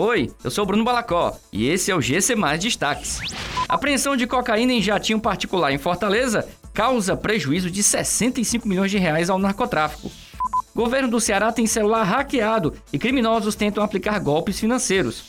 [0.00, 3.18] Oi, eu sou Bruno Balacó e esse é o GC Mais Destaques.
[3.68, 9.28] Apreensão de cocaína em jatinho particular em Fortaleza causa prejuízo de 65 milhões de reais
[9.28, 10.08] ao narcotráfico.
[10.72, 15.24] Governo do Ceará tem celular hackeado e criminosos tentam aplicar golpes financeiros.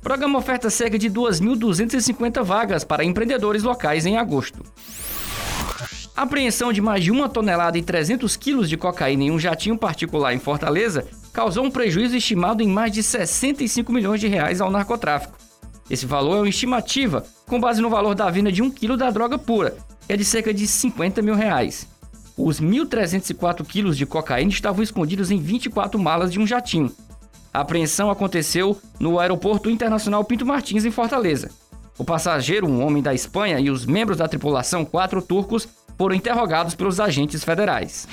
[0.00, 4.64] Programa oferta cerca de 2.250 vagas para empreendedores locais em agosto.
[6.16, 9.78] A apreensão de mais de uma tonelada e 300 quilos de cocaína em um jatinho
[9.78, 14.70] particular em Fortaleza causou um prejuízo estimado em mais de 65 milhões de reais ao
[14.70, 15.38] narcotráfico.
[15.88, 19.10] Esse valor é uma estimativa com base no valor da venda de um quilo da
[19.10, 19.76] droga pura,
[20.06, 21.88] que é de cerca de 50 mil reais.
[22.36, 26.90] Os 1.304 quilos de cocaína estavam escondidos em 24 malas de um jatinho.
[27.52, 31.50] A apreensão aconteceu no Aeroporto Internacional Pinto Martins, em Fortaleza.
[31.98, 35.68] O passageiro, um homem da Espanha, e os membros da tripulação, quatro turcos,
[35.98, 38.08] foram interrogados pelos agentes federais.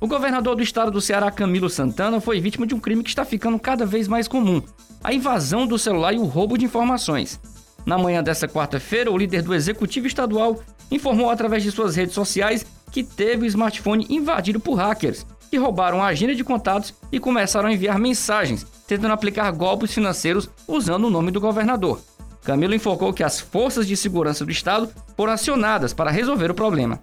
[0.00, 3.22] O governador do estado do Ceará, Camilo Santana, foi vítima de um crime que está
[3.22, 4.62] ficando cada vez mais comum:
[5.04, 7.38] a invasão do celular e o roubo de informações.
[7.84, 10.58] Na manhã desta quarta-feira, o líder do executivo estadual
[10.90, 16.02] informou através de suas redes sociais que teve o smartphone invadido por hackers, que roubaram
[16.02, 21.10] a agenda de contatos e começaram a enviar mensagens, tentando aplicar golpes financeiros usando o
[21.10, 22.00] nome do governador.
[22.42, 26.98] Camilo informou que as forças de segurança do estado foram acionadas para resolver o problema.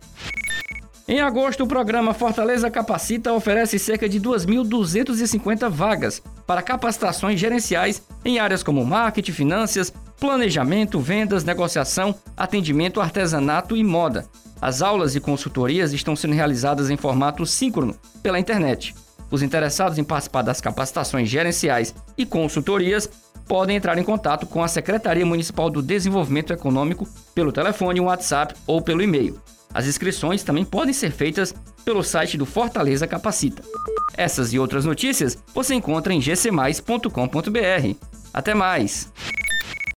[1.09, 8.39] Em agosto, o programa Fortaleza Capacita oferece cerca de 2.250 vagas para capacitações gerenciais em
[8.39, 14.25] áreas como marketing, finanças, planejamento, vendas, negociação, atendimento, artesanato e moda.
[14.61, 18.93] As aulas e consultorias estão sendo realizadas em formato síncrono pela internet.
[19.31, 23.09] Os interessados em participar das capacitações gerenciais e consultorias
[23.47, 28.81] podem entrar em contato com a Secretaria Municipal do Desenvolvimento Econômico pelo telefone, WhatsApp ou
[28.81, 29.39] pelo e-mail.
[29.73, 31.53] As inscrições também podem ser feitas
[31.85, 33.63] pelo site do Fortaleza Capacita.
[34.15, 37.95] Essas e outras notícias você encontra em gcmais.com.br.
[38.33, 39.11] Até mais!